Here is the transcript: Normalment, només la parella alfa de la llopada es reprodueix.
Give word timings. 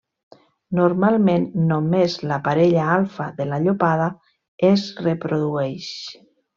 Normalment, 0.79 1.45
només 1.73 2.17
la 2.33 2.41
parella 2.49 2.87
alfa 2.97 3.29
de 3.43 3.49
la 3.53 3.63
llopada 3.69 4.11
es 4.75 4.91
reprodueix. 5.07 5.97